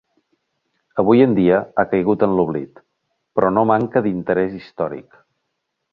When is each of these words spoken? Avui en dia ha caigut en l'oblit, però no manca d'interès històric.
Avui 1.03 1.21
en 1.25 1.35
dia 1.39 1.59
ha 1.81 1.85
caigut 1.91 2.25
en 2.29 2.33
l'oblit, 2.39 2.81
però 3.37 3.53
no 3.59 3.67
manca 3.73 4.03
d'interès 4.07 4.57
històric. 4.61 5.25